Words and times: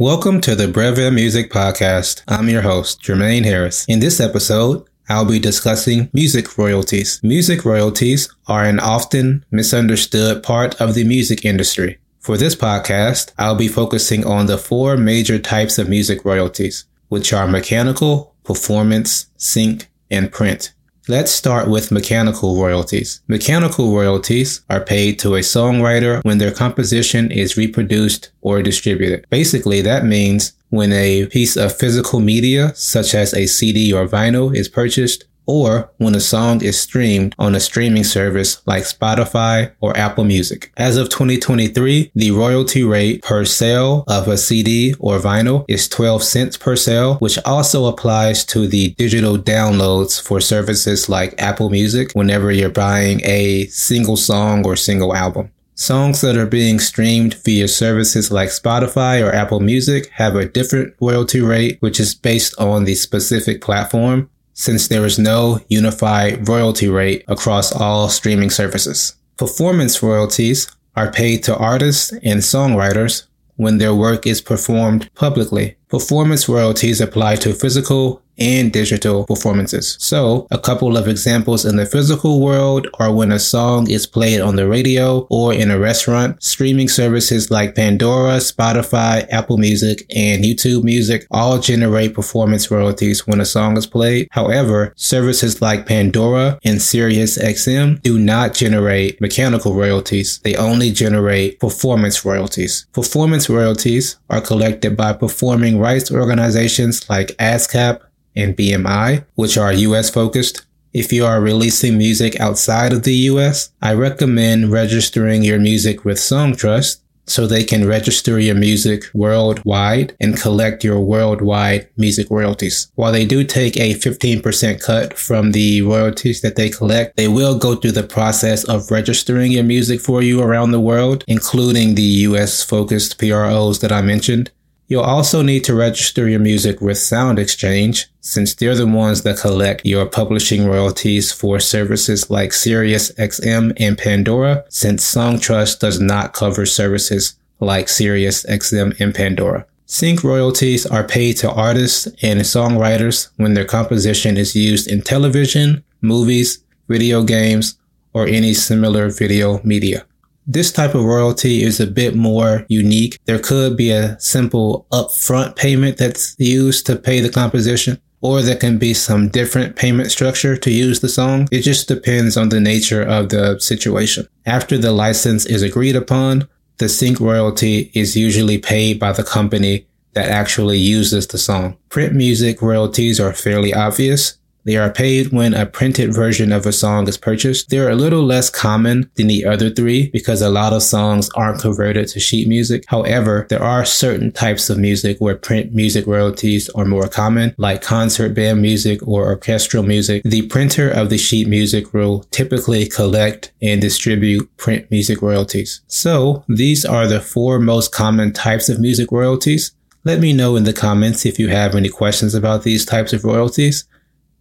Welcome 0.00 0.40
to 0.40 0.54
the 0.54 0.66
Breve 0.66 1.12
Music 1.12 1.52
Podcast. 1.52 2.22
I'm 2.26 2.48
your 2.48 2.62
host, 2.62 3.02
Jermaine 3.02 3.44
Harris. 3.44 3.84
In 3.86 4.00
this 4.00 4.18
episode, 4.18 4.88
I'll 5.10 5.26
be 5.26 5.38
discussing 5.38 6.08
music 6.14 6.56
royalties. 6.56 7.20
Music 7.22 7.66
royalties 7.66 8.34
are 8.46 8.64
an 8.64 8.80
often 8.80 9.44
misunderstood 9.50 10.42
part 10.42 10.80
of 10.80 10.94
the 10.94 11.04
music 11.04 11.44
industry. 11.44 11.98
For 12.18 12.38
this 12.38 12.56
podcast, 12.56 13.34
I'll 13.36 13.56
be 13.56 13.68
focusing 13.68 14.26
on 14.26 14.46
the 14.46 14.56
four 14.56 14.96
major 14.96 15.38
types 15.38 15.76
of 15.76 15.90
music 15.90 16.24
royalties, 16.24 16.86
which 17.08 17.34
are 17.34 17.46
mechanical, 17.46 18.34
performance, 18.42 19.26
sync, 19.36 19.90
and 20.10 20.32
print. 20.32 20.72
Let's 21.10 21.32
start 21.32 21.68
with 21.68 21.90
mechanical 21.90 22.62
royalties. 22.62 23.20
Mechanical 23.26 23.92
royalties 23.92 24.60
are 24.70 24.78
paid 24.80 25.18
to 25.18 25.34
a 25.34 25.40
songwriter 25.40 26.22
when 26.22 26.38
their 26.38 26.52
composition 26.52 27.32
is 27.32 27.56
reproduced 27.56 28.30
or 28.42 28.62
distributed. 28.62 29.26
Basically, 29.28 29.80
that 29.80 30.04
means 30.04 30.52
when 30.68 30.92
a 30.92 31.26
piece 31.26 31.56
of 31.56 31.76
physical 31.76 32.20
media, 32.20 32.72
such 32.76 33.12
as 33.12 33.34
a 33.34 33.46
CD 33.46 33.92
or 33.92 34.06
vinyl, 34.06 34.54
is 34.54 34.68
purchased, 34.68 35.24
or 35.50 35.90
when 35.98 36.14
a 36.14 36.20
song 36.20 36.62
is 36.62 36.78
streamed 36.78 37.34
on 37.38 37.54
a 37.54 37.60
streaming 37.60 38.04
service 38.04 38.62
like 38.66 38.84
Spotify 38.84 39.72
or 39.80 39.96
Apple 39.96 40.24
Music. 40.24 40.72
As 40.76 40.96
of 40.96 41.08
2023, 41.08 42.12
the 42.14 42.30
royalty 42.30 42.84
rate 42.84 43.22
per 43.22 43.44
sale 43.44 44.04
of 44.06 44.28
a 44.28 44.38
CD 44.38 44.94
or 45.00 45.18
vinyl 45.18 45.64
is 45.68 45.88
12 45.88 46.22
cents 46.22 46.56
per 46.56 46.76
sale, 46.76 47.16
which 47.16 47.38
also 47.44 47.86
applies 47.86 48.44
to 48.46 48.68
the 48.68 48.90
digital 48.90 49.36
downloads 49.36 50.22
for 50.22 50.40
services 50.40 51.08
like 51.08 51.34
Apple 51.38 51.70
Music 51.70 52.12
whenever 52.12 52.52
you're 52.52 52.70
buying 52.70 53.20
a 53.24 53.66
single 53.66 54.16
song 54.16 54.64
or 54.64 54.76
single 54.76 55.14
album. 55.14 55.50
Songs 55.74 56.20
that 56.20 56.36
are 56.36 56.46
being 56.46 56.78
streamed 56.78 57.34
via 57.42 57.66
services 57.66 58.30
like 58.30 58.50
Spotify 58.50 59.26
or 59.26 59.34
Apple 59.34 59.60
Music 59.60 60.10
have 60.10 60.36
a 60.36 60.44
different 60.44 60.94
royalty 61.00 61.40
rate, 61.40 61.78
which 61.80 61.98
is 61.98 62.14
based 62.14 62.54
on 62.60 62.84
the 62.84 62.94
specific 62.94 63.62
platform 63.62 64.28
since 64.60 64.88
there 64.88 65.06
is 65.06 65.18
no 65.18 65.58
unified 65.68 66.46
royalty 66.46 66.86
rate 66.86 67.24
across 67.28 67.72
all 67.72 68.10
streaming 68.10 68.50
services. 68.50 69.14
Performance 69.38 70.02
royalties 70.02 70.70
are 70.94 71.10
paid 71.10 71.42
to 71.42 71.56
artists 71.56 72.12
and 72.22 72.40
songwriters 72.40 73.22
when 73.56 73.78
their 73.78 73.94
work 73.94 74.26
is 74.26 74.42
performed 74.42 75.08
publicly. 75.14 75.78
Performance 75.88 76.46
royalties 76.46 77.00
apply 77.00 77.36
to 77.36 77.54
physical 77.54 78.20
and 78.40 78.72
digital 78.72 79.24
performances. 79.26 79.96
So 80.00 80.46
a 80.50 80.58
couple 80.58 80.96
of 80.96 81.06
examples 81.06 81.64
in 81.64 81.76
the 81.76 81.86
physical 81.86 82.40
world 82.40 82.88
are 82.98 83.12
when 83.12 83.30
a 83.30 83.38
song 83.38 83.90
is 83.90 84.06
played 84.06 84.40
on 84.40 84.56
the 84.56 84.66
radio 84.66 85.26
or 85.30 85.52
in 85.52 85.70
a 85.70 85.78
restaurant. 85.78 86.42
Streaming 86.42 86.88
services 86.88 87.50
like 87.50 87.74
Pandora, 87.74 88.38
Spotify, 88.38 89.26
Apple 89.30 89.58
Music, 89.58 90.04
and 90.14 90.42
YouTube 90.44 90.82
Music 90.82 91.26
all 91.30 91.58
generate 91.58 92.14
performance 92.14 92.70
royalties 92.70 93.26
when 93.26 93.40
a 93.40 93.44
song 93.44 93.76
is 93.76 93.86
played. 93.86 94.28
However, 94.30 94.92
services 94.96 95.60
like 95.60 95.86
Pandora 95.86 96.58
and 96.64 96.78
SiriusXM 96.78 98.02
do 98.02 98.18
not 98.18 98.54
generate 98.54 99.20
mechanical 99.20 99.74
royalties. 99.74 100.38
They 100.38 100.56
only 100.56 100.90
generate 100.90 101.60
performance 101.60 102.24
royalties. 102.24 102.86
Performance 102.92 103.48
royalties 103.50 104.16
are 104.30 104.40
collected 104.40 104.96
by 104.96 105.12
performing 105.12 105.78
rights 105.78 106.10
organizations 106.10 107.08
like 107.10 107.28
ASCAP, 107.38 108.00
and 108.40 108.56
BMI, 108.56 109.24
which 109.34 109.56
are 109.56 109.72
US 109.72 110.10
focused. 110.10 110.66
If 110.92 111.12
you 111.12 111.24
are 111.24 111.40
releasing 111.40 111.96
music 111.96 112.40
outside 112.40 112.92
of 112.92 113.04
the 113.04 113.14
US, 113.30 113.70
I 113.80 113.94
recommend 113.94 114.72
registering 114.72 115.44
your 115.44 115.60
music 115.60 116.04
with 116.04 116.18
Songtrust 116.18 117.00
so 117.30 117.46
they 117.46 117.62
can 117.62 117.86
register 117.86 118.40
your 118.40 118.56
music 118.56 119.04
worldwide 119.14 120.16
and 120.20 120.36
collect 120.36 120.82
your 120.82 121.00
worldwide 121.00 121.88
music 121.96 122.26
royalties. 122.28 122.90
While 122.96 123.12
they 123.12 123.24
do 123.24 123.44
take 123.44 123.76
a 123.76 123.94
15% 123.94 124.82
cut 124.82 125.16
from 125.16 125.52
the 125.52 125.82
royalties 125.82 126.40
that 126.40 126.56
they 126.56 126.70
collect, 126.70 127.16
they 127.16 127.28
will 127.28 127.56
go 127.56 127.76
through 127.76 127.92
the 127.92 128.02
process 128.02 128.64
of 128.64 128.90
registering 128.90 129.52
your 129.52 129.64
music 129.64 130.00
for 130.00 130.22
you 130.22 130.42
around 130.42 130.72
the 130.72 130.80
world, 130.80 131.22
including 131.28 131.94
the 131.94 132.10
US 132.28 132.64
focused 132.64 133.18
PROs 133.18 133.78
that 133.78 133.92
I 133.92 134.02
mentioned. 134.02 134.50
You'll 134.90 135.02
also 135.02 135.42
need 135.42 135.62
to 135.64 135.74
register 135.76 136.28
your 136.28 136.40
music 136.40 136.80
with 136.80 136.98
Sound 136.98 137.38
Exchange, 137.38 138.08
since 138.20 138.52
they're 138.56 138.74
the 138.74 138.88
ones 138.88 139.22
that 139.22 139.38
collect 139.38 139.86
your 139.86 140.04
publishing 140.04 140.66
royalties 140.66 141.30
for 141.30 141.60
services 141.60 142.28
like 142.28 142.50
SiriusXM 142.50 143.74
and 143.78 143.96
Pandora, 143.96 144.64
since 144.68 145.08
Songtrust 145.08 145.78
does 145.78 146.00
not 146.00 146.32
cover 146.32 146.66
services 146.66 147.36
like 147.60 147.86
SiriusXM 147.86 148.98
and 148.98 149.14
Pandora. 149.14 149.64
Sync 149.86 150.24
royalties 150.24 150.86
are 150.86 151.06
paid 151.06 151.36
to 151.36 151.52
artists 151.52 152.08
and 152.20 152.40
songwriters 152.40 153.30
when 153.36 153.54
their 153.54 153.64
composition 153.64 154.36
is 154.36 154.56
used 154.56 154.90
in 154.90 155.02
television, 155.02 155.84
movies, 156.00 156.64
video 156.88 157.22
games, 157.22 157.78
or 158.12 158.26
any 158.26 158.52
similar 158.52 159.08
video 159.08 159.62
media. 159.62 160.04
This 160.46 160.72
type 160.72 160.94
of 160.94 161.04
royalty 161.04 161.62
is 161.62 161.80
a 161.80 161.86
bit 161.86 162.16
more 162.16 162.64
unique. 162.68 163.18
There 163.26 163.38
could 163.38 163.76
be 163.76 163.90
a 163.90 164.18
simple 164.20 164.86
upfront 164.90 165.56
payment 165.56 165.98
that's 165.98 166.34
used 166.38 166.86
to 166.86 166.96
pay 166.96 167.20
the 167.20 167.30
composition, 167.30 168.00
or 168.20 168.42
there 168.42 168.56
can 168.56 168.78
be 168.78 168.94
some 168.94 169.28
different 169.28 169.76
payment 169.76 170.10
structure 170.10 170.56
to 170.56 170.70
use 170.70 171.00
the 171.00 171.08
song. 171.08 171.48
It 171.52 171.60
just 171.60 171.88
depends 171.88 172.36
on 172.36 172.48
the 172.48 172.60
nature 172.60 173.02
of 173.02 173.28
the 173.28 173.60
situation. 173.60 174.26
After 174.46 174.76
the 174.76 174.92
license 174.92 175.46
is 175.46 175.62
agreed 175.62 175.96
upon, 175.96 176.48
the 176.78 176.88
sync 176.88 177.20
royalty 177.20 177.90
is 177.94 178.16
usually 178.16 178.58
paid 178.58 178.98
by 178.98 179.12
the 179.12 179.22
company 179.22 179.86
that 180.14 180.28
actually 180.28 180.78
uses 180.78 181.26
the 181.28 181.38
song. 181.38 181.76
Print 181.90 182.14
music 182.14 182.60
royalties 182.60 183.20
are 183.20 183.32
fairly 183.32 183.72
obvious. 183.72 184.38
They 184.64 184.76
are 184.76 184.90
paid 184.90 185.32
when 185.32 185.54
a 185.54 185.66
printed 185.66 186.14
version 186.14 186.52
of 186.52 186.66
a 186.66 186.72
song 186.72 187.08
is 187.08 187.16
purchased. 187.16 187.70
They're 187.70 187.90
a 187.90 187.94
little 187.94 188.22
less 188.22 188.50
common 188.50 189.10
than 189.14 189.26
the 189.26 189.44
other 189.44 189.70
three 189.70 190.10
because 190.10 190.42
a 190.42 190.50
lot 190.50 190.72
of 190.72 190.82
songs 190.82 191.30
aren't 191.34 191.60
converted 191.60 192.08
to 192.08 192.20
sheet 192.20 192.48
music. 192.48 192.84
However, 192.88 193.46
there 193.48 193.62
are 193.62 193.84
certain 193.84 194.32
types 194.32 194.70
of 194.70 194.78
music 194.78 195.18
where 195.18 195.36
print 195.36 195.72
music 195.72 196.06
royalties 196.06 196.68
are 196.70 196.84
more 196.84 197.08
common, 197.08 197.54
like 197.56 197.82
concert 197.82 198.34
band 198.34 198.60
music 198.62 199.00
or 199.06 199.26
orchestral 199.26 199.82
music. 199.82 200.22
The 200.24 200.42
printer 200.42 200.90
of 200.90 201.10
the 201.10 201.18
sheet 201.18 201.48
music 201.48 201.92
will 201.94 202.20
typically 202.30 202.86
collect 202.86 203.52
and 203.62 203.80
distribute 203.80 204.54
print 204.56 204.90
music 204.90 205.22
royalties. 205.22 205.80
So 205.86 206.44
these 206.48 206.84
are 206.84 207.06
the 207.06 207.20
four 207.20 207.58
most 207.58 207.92
common 207.92 208.32
types 208.32 208.68
of 208.68 208.80
music 208.80 209.10
royalties. 209.10 209.72
Let 210.02 210.20
me 210.20 210.32
know 210.32 210.56
in 210.56 210.64
the 210.64 210.72
comments 210.72 211.26
if 211.26 211.38
you 211.38 211.48
have 211.48 211.74
any 211.74 211.90
questions 211.90 212.34
about 212.34 212.62
these 212.62 212.86
types 212.86 213.12
of 213.12 213.22
royalties. 213.22 213.84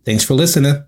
Thanks 0.09 0.24
for 0.24 0.34
listening. 0.34 0.84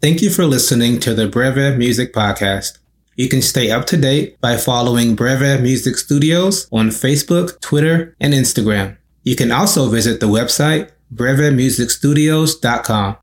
Thank 0.00 0.22
you 0.22 0.30
for 0.30 0.44
listening 0.44 1.00
to 1.00 1.12
the 1.12 1.26
Breve 1.26 1.76
Music 1.76 2.14
Podcast. 2.14 2.78
You 3.16 3.28
can 3.28 3.42
stay 3.42 3.68
up 3.68 3.84
to 3.86 3.96
date 3.96 4.40
by 4.40 4.56
following 4.56 5.16
Breve 5.16 5.60
Music 5.60 5.96
Studios 5.96 6.68
on 6.70 6.90
Facebook, 6.90 7.60
Twitter, 7.60 8.14
and 8.20 8.32
Instagram. 8.32 8.96
You 9.24 9.34
can 9.34 9.50
also 9.50 9.88
visit 9.88 10.20
the 10.20 10.28
website 10.28 10.92
brevemusicstudios.com. 11.12 13.16